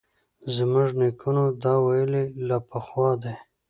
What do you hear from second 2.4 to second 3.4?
له پخوا دي